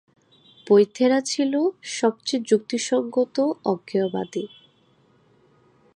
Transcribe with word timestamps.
বৌদ্ধেরা 0.67 1.19
ছিল 1.21 1.53
সবচেয়ে 1.91 2.45
যুক্তিসঙ্গত 2.47 3.35
অজ্ঞেয়বাদী। 3.65 4.45